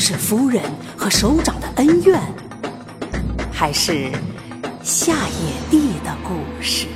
[0.00, 0.62] 是夫人
[0.96, 2.18] 和首长的恩怨，
[3.52, 4.10] 还是
[4.82, 6.86] 下野地的故事？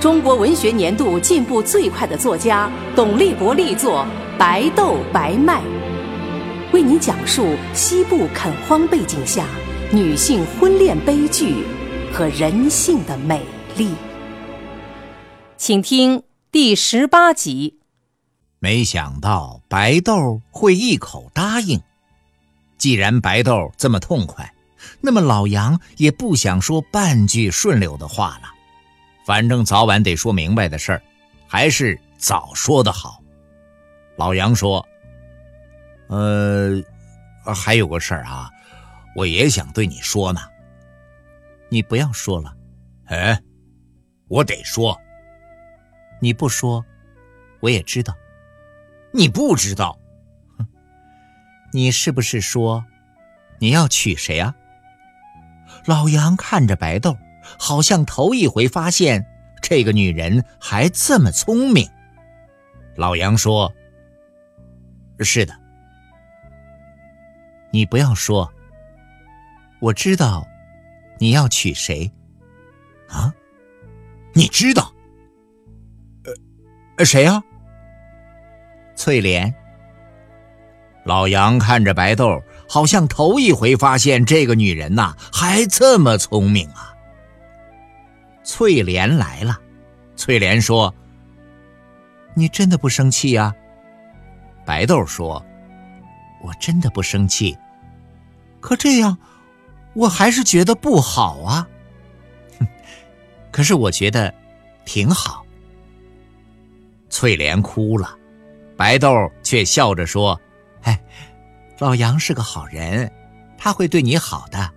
[0.00, 4.04] 中国文学年度进步最快的作家董立国力作
[4.36, 5.60] 《白豆白麦》，
[6.72, 9.46] 为您讲述西部垦荒背景下
[9.92, 11.64] 女性婚恋悲剧
[12.12, 13.42] 和人性的美
[13.76, 13.90] 丽。
[15.56, 17.81] 请听第十八集。
[18.62, 21.82] 没想到白豆会一口答应。
[22.78, 24.54] 既然白豆这么痛快，
[25.00, 28.48] 那么老杨也不想说半句顺溜的话了。
[29.26, 31.02] 反正早晚得说明白的事儿，
[31.48, 33.20] 还是早说的好。
[34.14, 34.86] 老杨说
[36.06, 36.80] ：“呃，
[37.52, 38.48] 还有个事儿啊，
[39.16, 40.40] 我也想对你说呢。
[41.68, 42.54] 你不要说了。
[43.06, 43.42] 哎，
[44.28, 44.96] 我得说。
[46.20, 46.84] 你不说，
[47.58, 48.14] 我也知道。”
[49.12, 49.98] 你不知道，
[50.58, 50.66] 哼！
[51.72, 52.84] 你是不是说
[53.58, 54.54] 你要娶谁啊？
[55.86, 57.16] 老杨看着白豆，
[57.58, 59.26] 好像头一回发现
[59.60, 61.88] 这个女人还这么聪明。
[62.96, 63.72] 老杨说
[65.20, 65.54] ：“是的，
[67.72, 68.50] 你不要说。
[69.80, 70.46] 我知道
[71.18, 72.10] 你要娶谁
[73.08, 73.34] 啊？
[74.32, 74.92] 你知道？
[76.96, 77.42] 呃，谁呀？”
[79.02, 79.52] 翠莲，
[81.02, 86.94] 老杨看着白豆，好像头一回发现这个女人呐还这么聪明啊。
[88.44, 89.58] 翠莲来了，
[90.14, 90.94] 翠莲说
[92.32, 93.52] ：“你真的不生气呀？”
[94.64, 95.44] 白豆说
[96.40, 97.58] ：“我真的不生气，
[98.60, 99.18] 可这样，
[99.94, 101.68] 我还是觉得不好啊。
[102.60, 102.68] 哼，
[103.50, 104.32] 可是我觉得
[104.84, 105.44] 挺好。”
[107.10, 108.18] 翠莲哭了。
[108.76, 110.40] 白豆却笑着说
[110.82, 111.02] ：“哎，
[111.78, 113.10] 老杨是个好人，
[113.56, 114.70] 他会对你好的。”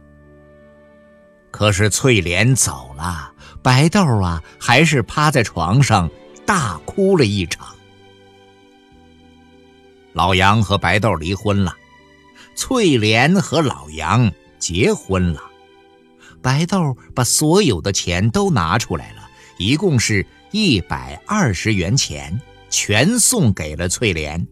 [1.52, 3.34] 可是翠莲走了，
[3.64, 6.10] 白豆啊，还是趴在床上
[6.46, 7.74] 大哭了一场。
[10.12, 11.74] 老杨和白豆离婚了，
[12.56, 15.42] 翠莲和老杨结婚了。
[16.42, 19.28] 白豆把所有的钱都拿出来了，
[19.58, 22.40] 一共是一百二十元钱。
[22.76, 24.46] 全送给了翠莲，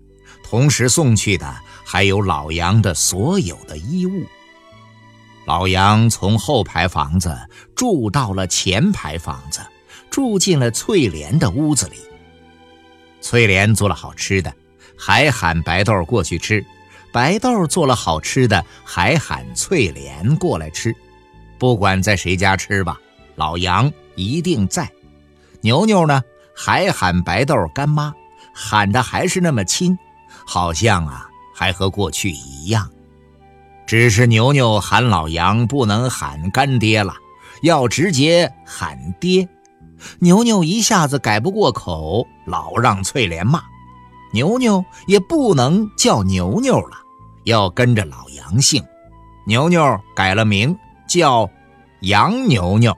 [0.45, 1.53] 同时送去的
[1.84, 4.23] 还有老杨的所有的衣物。
[5.45, 7.38] 老杨从后排房子
[7.75, 9.59] 住到了前排房子，
[10.09, 11.97] 住进了翠莲的屋子里。
[13.19, 14.53] 翠莲做了好吃的，
[14.97, 16.63] 还喊白豆过去吃；
[17.12, 20.95] 白豆做了好吃的，还喊翠莲过来吃。
[21.59, 22.97] 不管在谁家吃吧，
[23.35, 24.89] 老杨一定在。
[25.59, 26.23] 牛牛呢？
[26.56, 28.14] 还喊白豆干妈，
[28.53, 29.97] 喊的还是那么亲，
[30.46, 32.90] 好像啊还和过去一样。
[33.86, 37.13] 只是牛牛喊老杨不能喊干爹了，
[37.62, 39.47] 要直接喊爹。
[40.19, 43.62] 牛牛一下子改不过口，老让翠莲骂。
[44.34, 46.97] 牛牛也不能叫牛牛了，
[47.44, 48.84] 要跟着老杨姓。
[49.46, 50.75] 牛牛改了名
[51.08, 51.50] 叫
[52.02, 52.96] 杨牛牛。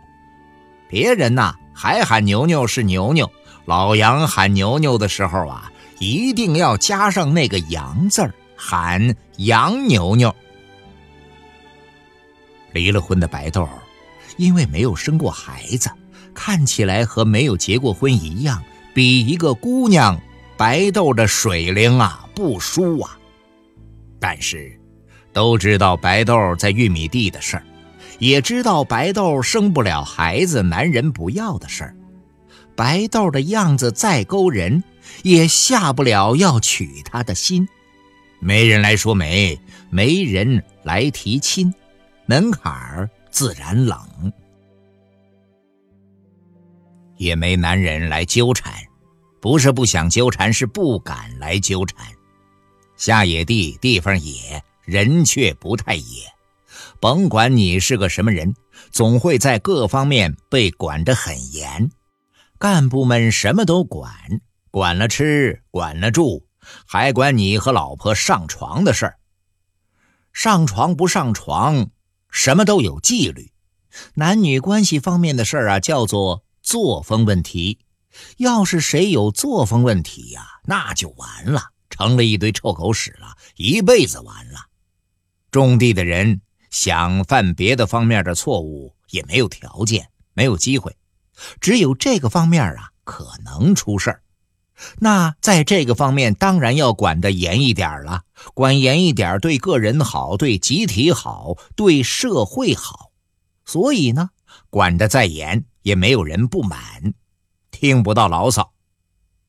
[0.88, 3.30] 别人呐还喊牛牛是牛牛。
[3.66, 10.34] 老杨喊牛牛的时候啊，一定要加上那个“杨”字儿，喊杨牛牛。
[12.72, 13.68] 离了婚的白豆，
[14.38, 15.90] 因为没有生过孩子，
[16.34, 18.62] 看起来和没有结过婚一样，
[18.94, 20.20] 比一个姑娘
[20.58, 23.17] 白豆的水灵啊不输啊。
[24.20, 24.78] 但是，
[25.34, 27.64] 都知道白豆在玉米地的事儿，
[28.20, 31.96] 也知道白豆生不了孩子，男人不要的事儿。
[32.76, 34.84] 白豆的样子再勾人，
[35.24, 37.68] 也下不了要娶她的心。
[38.40, 41.74] 没人来说媒，没人来提亲，
[42.26, 44.00] 门槛儿自然冷。
[47.18, 48.74] 也没男人来纠缠，
[49.42, 52.06] 不是不想纠缠，是不敢来纠缠。
[52.98, 56.04] 下野地地方野，人却不太野。
[57.00, 58.54] 甭管你是个什么人，
[58.92, 61.90] 总会在各方面被管得很严。
[62.67, 64.12] 干部们什么都管，
[64.72, 66.47] 管了吃，管了住，
[66.88, 69.20] 还管你和老婆上床的事儿。
[70.34, 71.91] 上床不上床，
[72.32, 73.52] 什么都有纪律。
[74.16, 77.78] 男女关系方面的事儿啊，叫做作风问题。
[78.38, 84.59] 要是谁有作风问题呀，那就完了，成了一堆臭狗屎了，一辈子完了。
[85.52, 86.41] 种地的人
[86.72, 90.97] 想犯别的方面的错误，也没有条件，没有机会，
[91.59, 94.22] 只有这个方面啊，可能出事儿。
[94.99, 98.23] 那在这个方面，当然要管得严一点了，
[98.53, 103.11] 管严一点，对个人好，对集体好，对社会好。
[103.64, 104.32] 所以呢，
[104.70, 107.14] 管得再严，也没有人不满。
[107.72, 108.73] 听不到牢骚，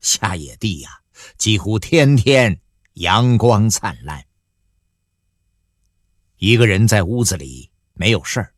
[0.01, 1.01] 下野地呀，
[1.37, 2.61] 几乎天天
[2.95, 4.25] 阳光灿烂。
[6.39, 8.55] 一个人在屋子里没有事儿，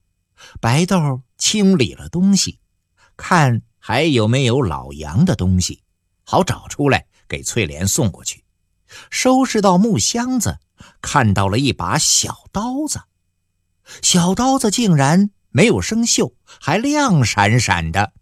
[0.61, 2.59] 白豆清理了东西，
[3.19, 5.83] 看还有没有老杨的东西，
[6.25, 8.45] 好找出来给翠莲送过去。
[9.11, 10.61] 收拾到木箱子，
[11.03, 13.03] 看到了一把小刀子，
[14.01, 18.13] 小刀子竟然没有生锈，还亮闪闪的。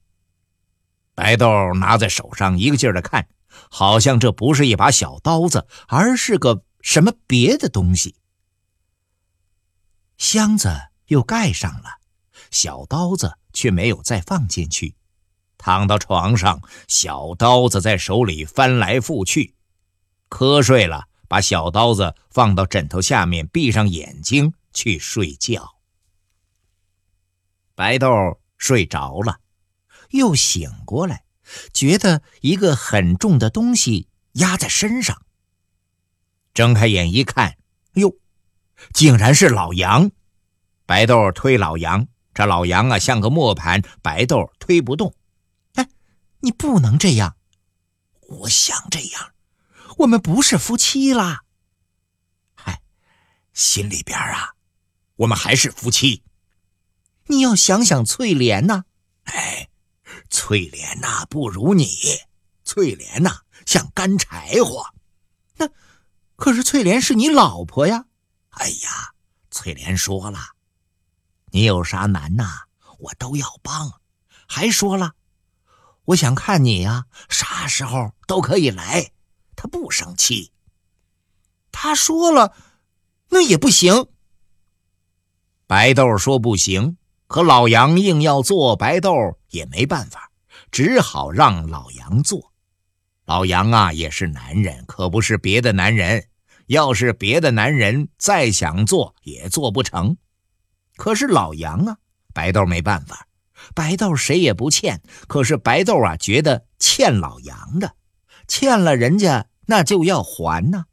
[1.15, 3.29] 白豆拿在手上，一个劲儿的看，
[3.71, 8.17] 好像这不是一把小刀子，而是个什么别的东西。
[10.19, 10.75] 箱子
[11.07, 12.01] 又盖上了，
[12.51, 14.95] 小刀子却没有再放进去。
[15.59, 19.55] 躺到床上，小刀子在手里翻来覆去，
[20.29, 25.77] 瞌睡了，把小刀子放到枕头下面，闭上眼睛去睡觉。
[27.75, 28.09] 白豆
[28.59, 29.41] 睡着了。
[30.11, 31.25] 又醒过来，
[31.73, 35.21] 觉得一个很重的东西压在身上。
[36.55, 37.59] 睁开眼一看，
[37.95, 38.15] 哟，
[38.95, 40.13] 竟然是老杨！
[40.87, 45.15] 白豆推老杨，这老杨啊像个磨盘，白豆推不动。
[45.73, 45.89] 哎，
[46.41, 47.35] 你不能这样！
[48.29, 49.33] 我想这样，
[49.97, 51.45] 我们不是夫妻啦。
[52.55, 52.83] 嗨，
[53.55, 54.51] 心里边啊，
[55.17, 56.23] 我们还是夫妻。
[57.29, 58.85] 你要想想翠莲呐，
[59.23, 59.71] 哎。
[60.29, 61.89] 翠莲呐，不如你。
[62.65, 64.85] 翠莲呐，像干柴火。
[65.57, 65.71] 那
[66.37, 68.05] 可是翠莲是你老婆呀。
[68.51, 69.15] 哎呀，
[69.51, 70.39] 翠莲说了，
[71.57, 72.45] 你有啥难呐，
[72.99, 73.91] 我都要帮。
[74.47, 75.15] 还说了，
[76.05, 79.11] 我想看你呀，啥时候都可以来。
[79.57, 80.53] 他不生气。
[81.73, 82.53] 他说了，
[83.31, 84.07] 那也不行。
[85.67, 86.99] 白豆说不行。
[87.27, 89.15] 可老杨硬要做，白豆
[89.49, 90.31] 也没办法，
[90.71, 92.53] 只好让老杨做。
[93.25, 96.29] 老杨啊，也是男人，可不是别的男人。
[96.67, 100.19] 要是别的男人再想做，也做不成。
[100.97, 101.97] 可是老杨啊，
[102.35, 103.27] 白豆没办法。
[103.75, 107.95] 白豆谁也不欠，可是白豆啊，觉得欠老杨的，
[108.49, 110.85] 欠了人家那就要还呢。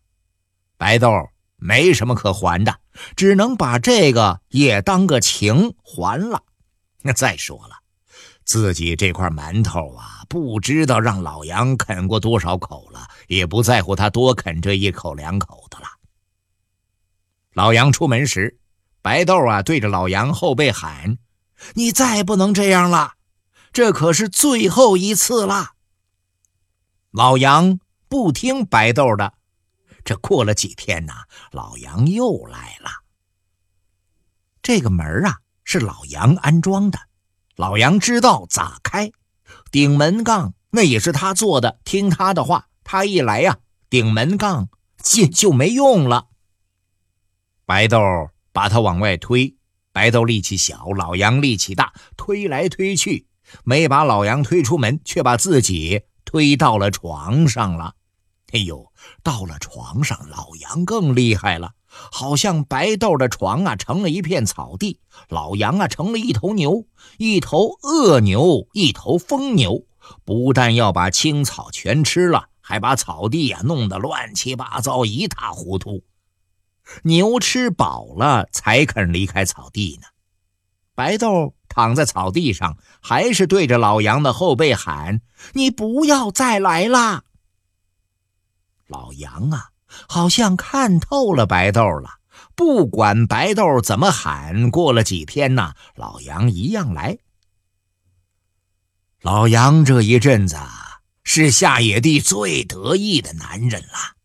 [0.78, 1.12] 白豆
[1.58, 2.80] 没什么可还的。
[3.16, 6.44] 只能把这个也当个情还了。
[7.02, 7.76] 那再说了，
[8.46, 15.88] 自己这块馒头啊，不知道让老杨啃过多少口了，也不在乎他多啃这一口两口的了。
[17.54, 18.60] 老杨出门时，
[19.04, 21.18] 白豆啊对着老杨后背喊
[21.76, 23.14] ：“你再不能这样了，
[23.74, 25.74] 这可是最后一次了。”
[27.12, 29.34] 老杨不听白豆的。
[30.06, 31.14] 这过了几天呐，
[31.52, 32.90] 老杨又来了。
[34.62, 36.98] 这个门啊是老杨安装的，
[37.56, 39.12] 老杨知道咋开。
[39.70, 42.68] 顶门杠那也是他做的，听他的话。
[42.86, 44.70] 他一来呀，顶门杠
[45.02, 46.28] 就就没用了。
[47.66, 48.00] 白豆
[48.54, 49.56] 把他往外推，
[49.92, 53.28] 白豆力气小，老杨力气大，推来推去，
[53.66, 57.96] 没把老杨推出门，却把自己推到了床上了。
[58.54, 58.92] 哎呦，
[59.24, 66.86] 到了床上，老杨更厉害了，好像白豆的床啊成了一片草地，老杨啊成了一头牛，
[67.18, 69.86] 一头恶牛，一头疯牛，
[70.24, 76.04] 不但要把青草全吃了，还把草地呀弄得乱七八糟，一塌糊涂。
[77.04, 80.08] 牛吃饱了才肯离开草地呢。
[80.96, 85.22] 白豆躺在草地上，还是对着老杨的后背喊
[85.54, 87.24] ：“你不要再来啦！”
[88.88, 89.70] 老杨啊，
[90.08, 92.20] 好像看透了白豆了。
[92.56, 97.18] 不管白豆怎么喊，过了几天呢，老杨一样来。
[99.22, 100.58] 老杨这一阵子
[101.24, 104.16] 是下野地最得意的男人了。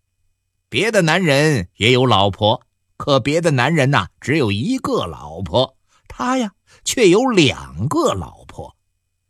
[0.71, 2.63] 别的男人也有老婆，
[2.99, 6.53] 可别的男人呐只有一个老婆，他呀
[6.85, 8.77] 却有两个老婆，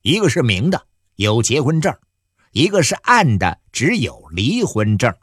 [0.03, 1.93] 一个是明的，有结婚证；
[2.51, 5.15] 一个是暗的，只有离婚证。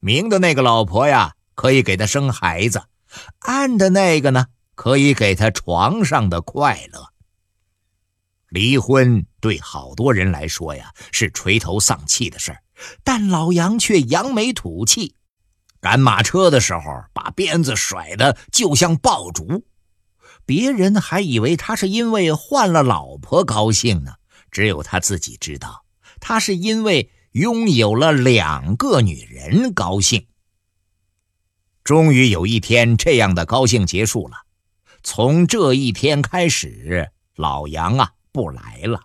[0.00, 2.80] 明的那个老婆呀，可以给他生孩子；
[3.38, 7.06] 暗的那个呢，可以给他床上的快乐。
[8.48, 12.64] 离婚对好多人来说呀，是垂头丧气的事儿，
[13.04, 15.14] 但老杨却扬眉吐气。
[15.80, 19.64] 赶马车的时候，把鞭子甩得就像爆竹。
[20.44, 24.14] 别人还以为他是因为换了老婆高兴呢，
[24.50, 25.84] 只有他自己知道，
[26.20, 30.26] 他是因为拥有了两个女人高兴。
[31.82, 34.36] 终于有一天，这样的高兴结束了。
[35.02, 38.12] 从这一天开始，老杨啊。
[38.32, 39.00] 不来了，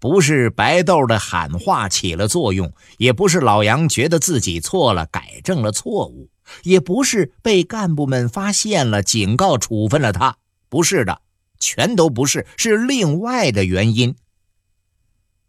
[0.00, 6.30] 不是白豆的喊话起了作用，也不是老杨觉得自己错了改正了错误，
[6.62, 10.36] 也不是被干部们发现了警告处分了他，
[10.68, 11.20] 不是的，
[11.58, 14.14] 全都不是，是另外的原因。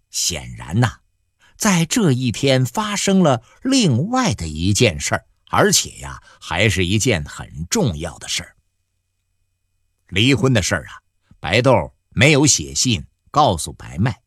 [0.09, 0.97] 显然呐，
[1.57, 8.55] 在这一天发生了另外的一件事儿，而且呀，还是一件很重要的事儿。
[10.07, 10.97] 离婚的事儿啊，
[11.39, 11.93] 白豆。
[12.11, 14.19] 没有写信告诉白麦，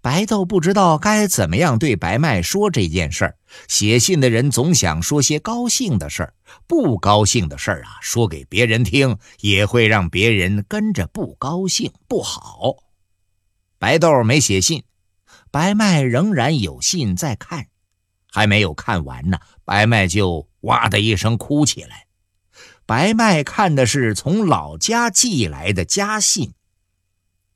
[0.00, 3.36] 白豆不知道该怎么样对白麦说这件事儿。
[3.66, 6.34] 写信的人总想说些高兴的事儿，
[6.66, 12.76] 不高兴的事儿啊，说给别人听也会让别人跟着不高兴，不好。
[13.78, 14.82] 白豆没写信，
[15.50, 17.66] 白麦仍然有信在看，
[18.30, 22.06] 还没有看完呢，白麦就哇的一声哭起来。
[22.84, 26.52] 白麦看的是从老家寄来的家信。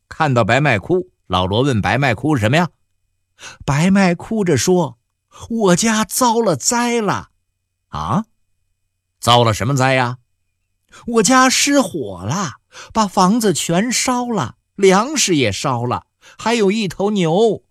[0.09, 2.69] 看到白麦哭，老罗问白麦哭什么呀？
[3.65, 4.99] 白麦哭着说
[5.49, 7.31] ：“我家遭了灾了，
[7.89, 8.27] 啊，
[9.19, 10.19] 遭了什么灾呀？
[11.07, 12.57] 我家失火了，
[12.93, 16.05] 把房子全烧了，粮食也烧了，
[16.39, 17.63] 还有一头牛。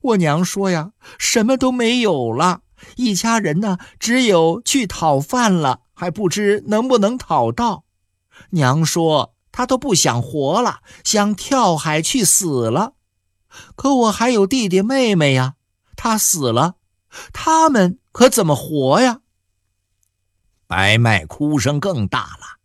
[0.00, 2.60] 我娘说呀，什么都没有了，
[2.94, 7.82] 一家人呢，只有去讨饭了，还不知能不能讨到。
[8.50, 12.94] 娘说。”他都不想活了，想跳海去死了。
[13.76, 15.54] 可我还有弟弟妹妹呀，
[15.94, 16.74] 他死了，
[17.32, 19.20] 他们可怎么活呀？
[20.66, 22.58] 白麦哭声更大了。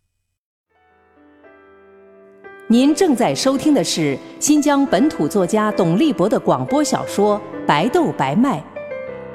[2.68, 8.60] 您正在收听的是新疆本土作家董立博的广播小说《白豆白麦》，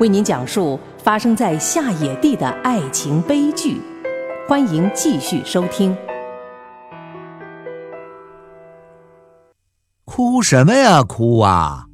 [0.00, 3.80] 为您讲述发生在下野地的爱情悲剧。
[4.48, 5.96] 欢迎继续收听。
[10.14, 11.02] 哭什么呀？
[11.02, 11.88] 哭啊！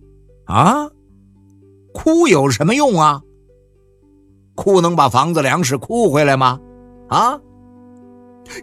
[0.45, 0.91] 啊，
[1.95, 3.23] 哭有什么用啊？
[4.55, 6.61] 哭能把房子粮食哭回来吗？
[7.09, 7.41] 啊！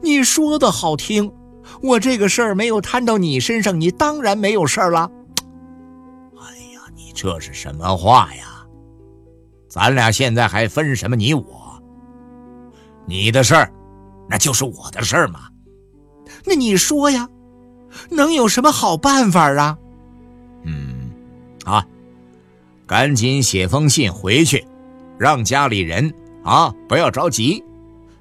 [0.04, 1.34] 你说的好听，
[1.82, 5.10] 我这个事儿没有摊到你身上，你当然没有事儿了。
[6.36, 6.46] 哎
[6.76, 8.64] 呀，你这是什么话呀？
[9.68, 11.82] 咱俩现在还分什么你我？
[13.08, 13.74] 你的事儿，
[14.30, 15.50] 那就是我的事儿嘛。
[16.46, 17.28] 那你说呀？
[18.10, 19.78] 能有什么好办法啊？
[20.64, 21.12] 嗯，
[21.66, 21.86] 啊，
[22.86, 24.66] 赶紧写封信回去，
[25.18, 26.14] 让家里人
[26.44, 27.64] 啊不要着急，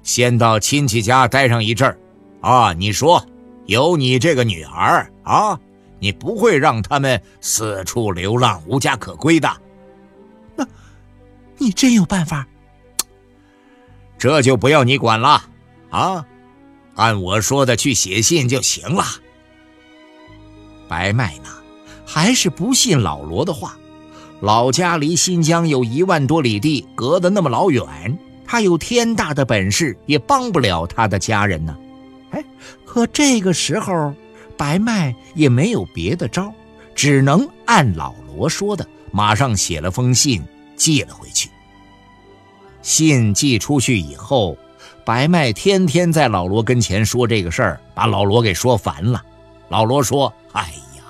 [0.03, 1.99] 先到亲戚家待上一阵儿。
[2.41, 3.25] 啊，你说
[3.65, 5.59] 有你这个女儿啊，
[5.99, 9.49] 你不会让他们四处流浪、无家可归的。
[10.55, 10.65] 那，
[11.57, 12.47] 你真有办法？
[14.17, 15.43] 这就不要你管了
[15.89, 16.25] 啊，
[16.95, 19.03] 按我说的去写信就行了。
[20.87, 21.49] 白麦呢，
[22.05, 23.77] 还是不信老罗的话。
[24.39, 27.85] 老家离新疆有一万多里地，隔得那么老远，
[28.45, 31.75] 他有天大的本事也帮不了他的家人呢。
[32.29, 32.43] 哎，
[32.85, 34.13] 可这个时候，
[34.55, 36.53] 白麦也没有别的招，
[36.93, 40.43] 只能按老罗说的，马上写了封信
[40.75, 41.49] 寄了回去。
[42.83, 44.55] 信寄出去以后，
[45.03, 49.23] 白麦天天在老罗跟前说这个事儿，把老罗给说烦了。
[49.69, 50.31] 老罗说。
[50.57, 51.03] 哎呀，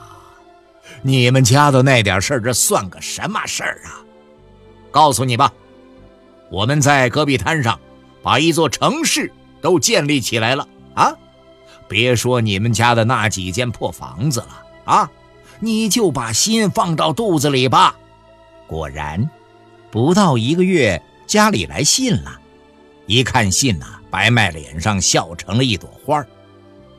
[1.02, 4.04] 你们家的那点事儿，这算个什么事儿啊？
[4.92, 5.54] 告诉你吧，
[6.52, 7.80] 我们在戈壁滩上
[8.22, 11.14] 把一座城市都建立起来了啊！
[11.88, 15.10] 别说你们家的那几间破房子了啊，
[15.62, 17.96] 你就把心放到肚子里吧。
[18.68, 19.30] 果然，
[19.90, 22.38] 不到一个月，家里来信了。
[23.06, 26.22] 一看信呐，白麦脸上笑成了一朵花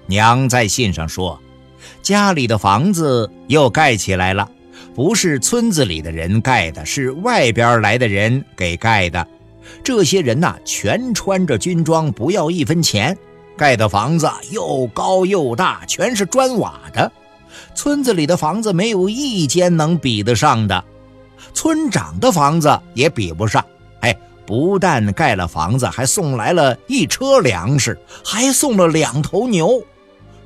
[0.06, 1.38] 娘在信上说。
[2.02, 4.48] 家里的房子又盖起来了，
[4.94, 9.26] 不是村子里的人盖的，是外边来的人给盖的。
[9.84, 13.16] 这些人呐，全穿着军装，不要一分钱。
[13.56, 17.10] 盖的房子又高又大，全是砖瓦的。
[17.74, 20.84] 村子里的房子没有一间能比得上的，
[21.52, 23.64] 村长的房子也比不上。
[24.00, 24.16] 哎，
[24.46, 29.82] 不但盖了房子，还送来了一车粮食，还送了两头牛。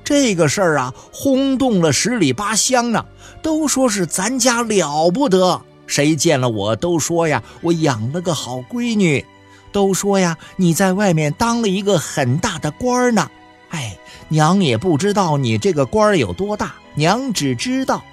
[0.04, 3.06] 这个事儿啊，轰动了十里八乡啊，
[3.42, 5.60] 都说是咱家了不得。
[5.86, 9.24] 谁见了我都说呀，我养了个好闺女。
[9.70, 13.30] 都说呀，你在外面当了一个很大的官呢。
[13.70, 13.96] 哎，
[14.28, 18.04] 娘也不知道你这个官有多大，娘只知道，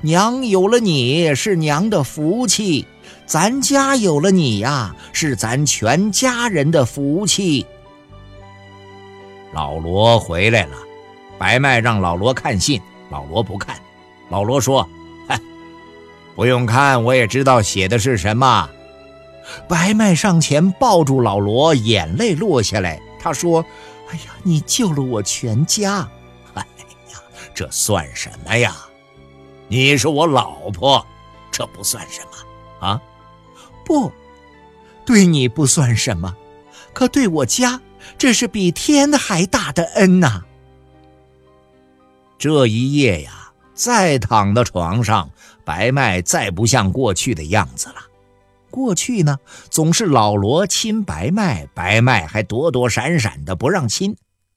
[0.00, 2.86] 娘有了你是娘的福气，
[3.26, 7.64] 咱家有了你呀，是咱全家人的福气。
[9.52, 10.76] 老罗回来了。
[11.38, 13.76] 白麦让老罗看信，老罗不看。
[14.30, 14.88] 老罗说：“，
[16.34, 18.68] 不用看，我也知道写的是什么。”
[19.68, 23.00] 白麦上前抱住老罗，眼泪落下来。
[23.20, 23.64] 他说
[24.10, 26.08] ：“哎呀，你救了我全家！
[26.54, 26.62] 哎
[27.12, 27.18] 呀，
[27.54, 28.74] 这算什么呀？
[29.68, 31.04] 你是我老婆，
[31.50, 33.00] 这不算什么啊？
[33.84, 34.10] 不，
[35.04, 36.34] 对你不算什么，
[36.94, 37.80] 可对我家，
[38.16, 40.42] 这是比天还大的恩呐。”
[42.38, 45.30] 这一夜呀，再躺到床上，
[45.64, 47.96] 白麦再不像过去的样子了。
[48.70, 49.38] 过去呢，
[49.70, 54.16] 总是老罗亲白麦，白麦还躲躲闪闪的不让亲。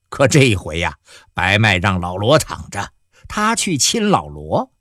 [0.09, 0.95] 可这一回呀，
[1.33, 2.89] 白麦让老罗躺着，
[3.27, 4.71] 他去亲老罗，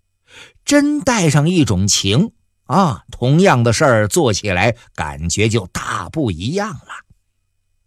[0.65, 2.33] 真带上一种情
[2.65, 3.05] 啊！
[3.11, 7.06] 同样的事儿做起来，感觉就大不一样了。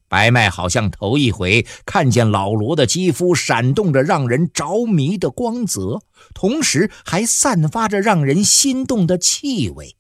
[0.09, 6.01] 白麦好像头一回看见老罗的肌肤闪动着让人着迷的光泽，
[6.33, 9.95] 同时还散发着让人心动的气味。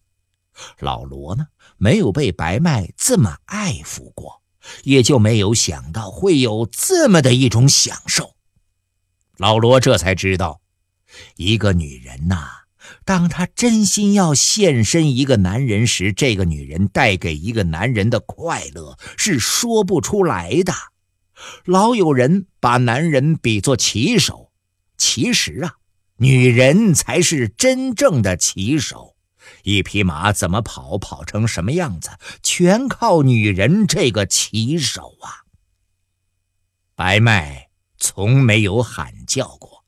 [0.79, 1.47] 老罗呢，
[1.77, 4.41] 没有被白麦这么爱抚过，
[4.83, 8.33] 也就没有想到会有这么的一种享受。
[9.37, 10.59] 老罗这才知道，
[11.37, 12.58] 一个女人呐。
[13.05, 20.73] 当他真心要献身一个男人时，这个女人带给一个男人的快乐是说不出来的。
[21.65, 24.51] 老有人把男人比作骑手，
[24.97, 25.75] 其实啊，
[26.17, 29.15] 女人才是真正的骑手。
[29.63, 32.11] 一匹马怎么跑，跑成什么样子，
[32.43, 35.47] 全靠女人这个骑手啊。
[36.93, 39.85] 白麦从没有喊叫过，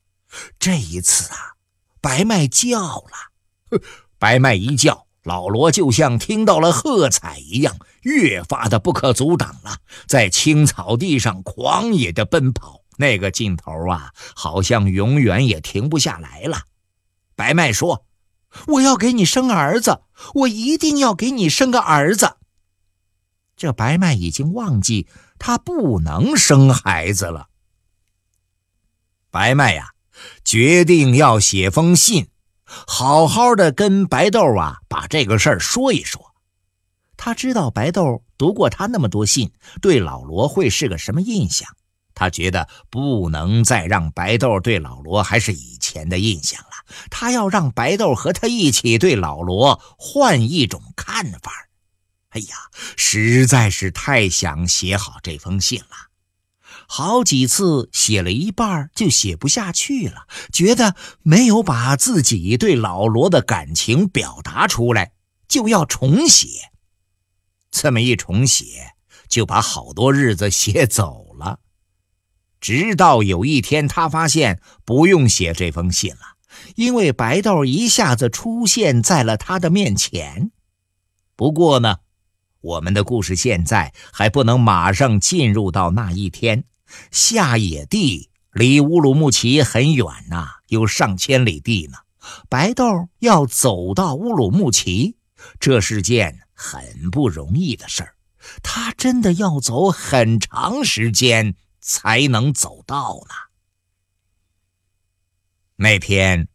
[0.58, 1.56] 这一次啊。
[2.02, 3.80] 白麦叫了，
[4.18, 16.64] 白麦一叫，老罗就像听到了喝彩一样，越发的不可阻挡了，在青草地上狂野的奔跑，那个劲头啊，好像永远也停不下来了。
[17.36, 18.08] 白麦说
[18.66, 20.02] ：“我要给你生儿子，
[20.34, 22.38] 我一定要给你生个儿子。”
[23.56, 27.50] 这白麦已经忘记他不能生孩子了。
[29.30, 29.92] 白麦呀。
[30.44, 32.28] 决定要写封信，
[32.66, 36.34] 好好的跟白豆啊把这个事儿说一说。
[37.18, 41.70] 他知道白豆读过他那么多信，对老罗会是个什么印象。
[42.14, 46.70] 他觉得不能再让白豆对老罗还是以前的印象了。
[47.10, 51.52] 他要让白豆和他一起对老罗换一种看法。
[52.30, 52.56] 哎呀，
[52.96, 56.11] 实在是太想写好这封信了。
[56.94, 65.14] 好几次写了一半就写不下去了，觉得没有把自己对老罗的感情表达出来，
[65.48, 66.50] 就要重写。
[67.72, 68.92] 这么一重写，
[69.30, 71.62] 就把好多日子写走了。
[72.60, 76.36] 直到有一天，他发现不用写这封信了，
[76.76, 80.52] 因为白豆一下子出现在了他的面前。
[81.38, 82.00] 不过呢，
[82.60, 86.66] 我们的故事现在还不能马上进入到那一天。
[87.12, 91.98] 下野地离乌鲁木齐很远呐，有上千里地呢。
[92.50, 95.16] 白豆要走到乌鲁木齐，
[95.60, 98.16] 这是件很不容易的事儿。
[98.62, 103.36] 他真的要走很长时间才能走到呢。
[105.76, 106.48] 那天，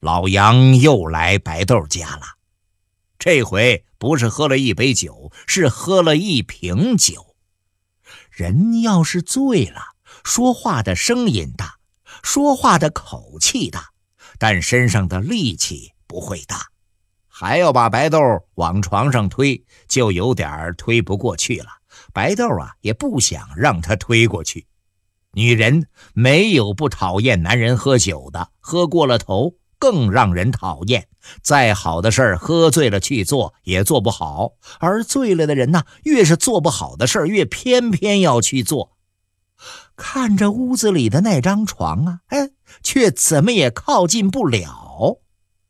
[0.00, 2.26] 老杨又来白豆家了，
[3.18, 7.27] 这回不是喝了一杯酒，是喝了一瓶酒。
[8.38, 9.80] 人要是醉了，
[10.22, 11.74] 说话的声音大，
[12.22, 13.88] 说话的口气大，
[14.38, 16.68] 但身上的力气不会大，
[17.26, 18.20] 还要把白豆
[18.54, 21.66] 往床上推，就有点推不过去了。
[22.12, 24.68] 白豆啊，也不想让他推过去。
[25.32, 29.54] 女人没有不讨厌男人喝酒的，喝过了头。
[29.78, 31.08] 更让人讨厌。
[31.42, 38.96] 再好的事儿，喝醉了去做也做不好；而醉了的人呢，越是做不好的事儿，越偏偏要去做。
[39.96, 42.50] 看着屋子里的那张床啊，哎，
[42.82, 45.18] 却怎么也靠近不了。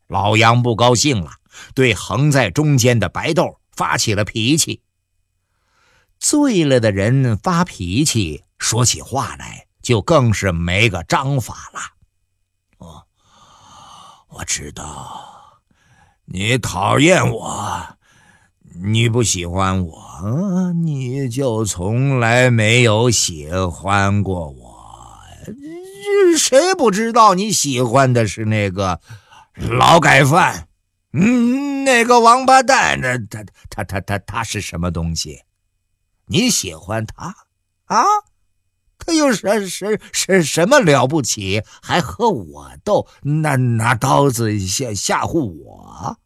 [0.07, 1.33] 老杨不高兴了，
[1.75, 4.83] 对横在中间的白豆发起了脾气。
[6.21, 11.81] 醉了的人发脾气，说起话来就更是没个章法了。
[14.39, 15.59] 我知道，
[16.27, 17.97] 你讨厌我，
[18.81, 24.79] 你不喜欢我，你就从来没有喜欢过我。
[26.39, 29.01] 谁不知道你喜欢的是那个
[29.55, 30.69] 劳改犯？
[31.13, 35.43] 嗯，那个王八蛋，那他他他他他是什么东西？
[36.27, 37.35] 你喜欢他
[37.87, 38.05] 啊？
[39.09, 41.63] 他 又什什什什么了不起？
[41.81, 46.19] 还和我斗，拿拿刀子吓吓唬我，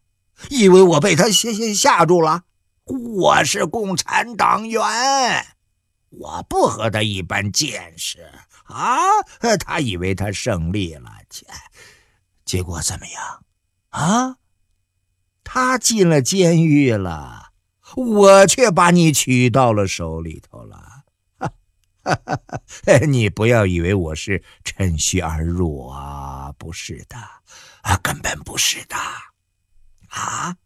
[0.51, 2.43] 以为我被他吓吓吓住了？
[2.87, 4.83] 我是共产党员，
[6.09, 8.19] 我不和他一般见识
[8.65, 8.99] 啊！
[9.61, 11.47] 他以为他胜利了，切，
[12.45, 13.45] 结果怎么样？
[13.91, 14.37] 啊？
[15.45, 17.53] 他进了监狱了。
[17.95, 21.05] 我却把你取到了手里头了，
[22.03, 26.53] 哈 哈你不要以为我是趁虚而入啊！
[26.59, 27.17] 不是的，
[27.83, 28.97] 啊，根本不是的，
[30.09, 30.57] 啊，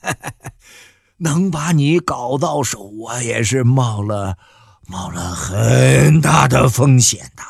[1.18, 4.38] 能把你搞到手，我也是冒了
[4.86, 7.42] 冒了很大的风险的。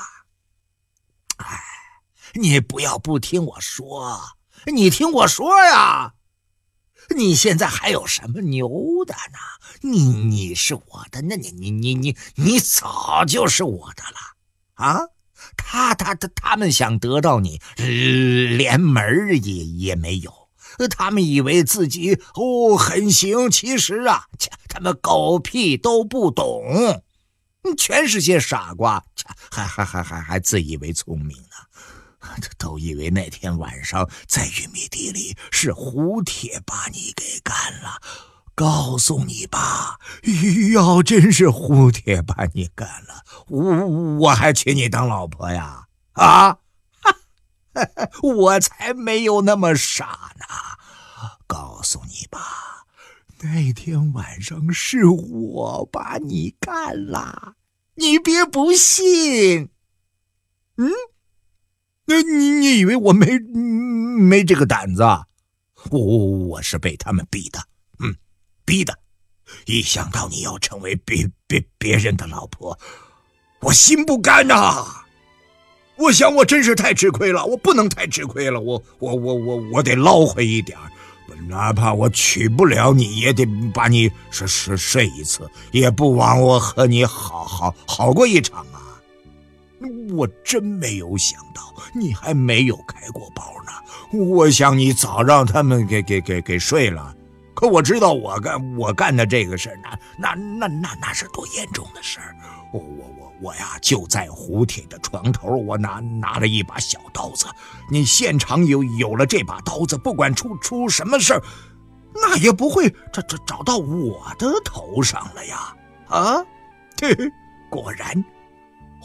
[1.45, 1.61] 哎，
[2.35, 4.21] 你不要不听我说，
[4.67, 6.15] 你听我说呀。
[7.15, 8.69] 你现在还有什么牛
[9.07, 9.39] 的呢？
[9.83, 14.19] 你你是我的，那你你你你你早就是我的了
[14.75, 15.01] 啊！
[15.57, 19.05] 他他他他们想得到你，连门
[19.45, 20.33] 也也没有。
[20.91, 24.25] 他们以为自己哦很行，其实啊，
[24.69, 27.03] 他们狗屁都不懂，
[27.79, 29.03] 全是些傻瓜，
[29.51, 31.57] 还还还还还自以为聪明呢。
[32.59, 38.01] 都以为那天晚上在玉米地里是胡铁把你给干了。
[38.55, 40.01] 告诉你吧，
[40.73, 45.89] 要真是胡铁把你干了，我我还娶你当老婆呀？
[46.13, 46.57] 啊，
[47.03, 47.17] 哈
[48.23, 50.47] 我才没有那么傻呢。
[51.47, 52.87] 告诉你吧，
[53.43, 57.57] 那天晚上是我把你干了，
[57.97, 59.69] 你别不信。
[60.79, 60.91] 嗯。
[62.07, 65.03] 那你你以为我没没这个胆子？
[65.91, 67.61] 我我我是被他们逼的，
[67.99, 68.15] 嗯，
[68.65, 68.97] 逼的。
[69.67, 72.79] 一想到你要成为别别别人的老婆，
[73.61, 74.85] 我心不甘呐！
[75.97, 80.77] 我想我真是太吃亏了，我不能太吃亏了，我我我我我得捞回一点
[81.49, 88.76] 哪怕我娶不了你，也得把你睡睡睡一次，也不枉我和你好好好过一场啊！
[90.15, 93.73] 我真没有想到，你还没有开过包呢。
[94.19, 97.15] 我想你早让他们给给给给睡了，
[97.55, 102.37] 可我知道我干我干的这个事儿，那那那那那是多严重的事儿。
[102.73, 107.47] 我我我我呀，就在胡铁的床头，我拿拿了一把小刀子。
[107.91, 111.43] 你现场有有了这把刀子，不管出出什么事儿，
[112.15, 115.77] 那也不会找找找到我的头上了呀！
[116.09, 116.37] 啊，
[117.01, 117.31] 嘿嘿，
[117.71, 118.25] 果然。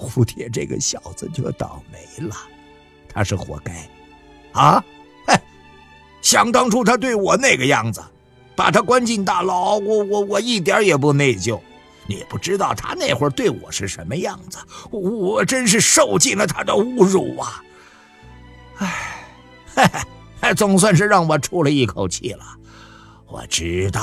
[0.01, 2.35] 胡铁这个小子就倒霉了，
[3.07, 3.87] 他是活该，
[4.53, 4.83] 啊！
[5.27, 5.39] 哎，
[6.21, 8.03] 想当初他对我那个样子，
[8.55, 11.59] 把他关进大牢，我我我一点也不内疚。
[12.07, 14.57] 你不知道他那会儿对我是什么样子，
[14.89, 17.63] 我真是受尽了他的侮辱啊！
[20.41, 22.43] 哎，总算是让我出了一口气了。
[23.32, 24.02] 我知道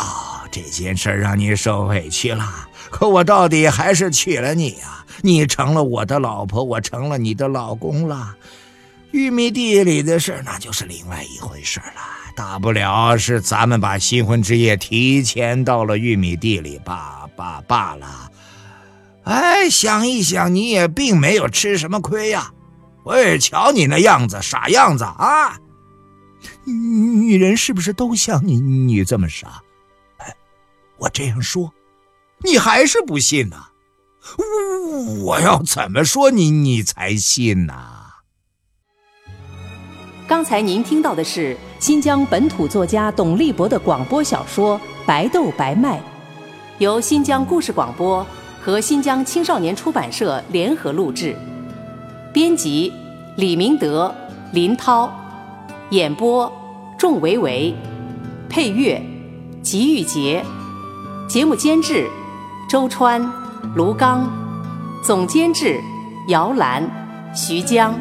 [0.51, 2.49] 这件事让你受委屈了，
[2.91, 5.05] 可我到底还是娶了你呀。
[5.21, 8.35] 你成了我的老婆，我成了你的老公了。
[9.11, 12.01] 玉米地里的事那就是另外一回事了。
[12.35, 18.31] 大不了是咱们把新婚之夜提前到了玉米地里罢罢罢了。
[19.25, 22.51] 哎，想一想，你也并没有吃什么亏呀。
[23.05, 25.59] 我也瞧你那样子，傻样子啊！
[27.29, 29.63] 女人是不是都像你你这么傻？
[30.17, 30.35] 哎，
[30.97, 31.75] 我这样说，
[32.43, 33.67] 你还是不信呢？
[35.27, 37.75] 我要怎么说你，你才信呢？
[40.27, 45.99] 刚才您听到的是新疆本土作家董立博的广播小说《白豆白麦》，
[46.79, 48.27] 由新疆故事广播
[48.59, 51.37] 和新疆青少年出版社联合录制，
[52.33, 52.91] 编辑
[53.37, 54.15] 李明德、
[54.55, 55.15] 林涛，
[55.91, 56.51] 演播
[56.99, 57.73] 仲维维，
[58.49, 59.01] 配乐
[59.63, 60.45] 吉玉杰，
[61.29, 62.09] 节目监制
[62.69, 63.25] 周川。
[63.77, 64.29] 卢刚，
[65.05, 65.81] 总监制
[66.27, 66.83] 姚兰、
[67.33, 67.95] 徐江。